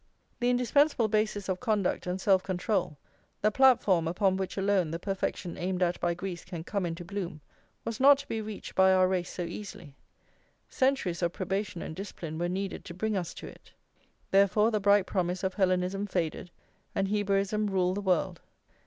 [0.39, 2.97] The indispensable basis of conduct and self control,
[3.43, 7.39] the platform upon which alone the perfection aimed at by Greece can come into bloom,
[7.85, 9.93] was not to be reached by our race so easily;
[10.67, 13.73] centuries of probation and discipline were needed to bring us to it.
[14.31, 16.49] Therefore the bright promise of Hellenism faded,
[16.95, 18.41] and Hebraism ruled the world.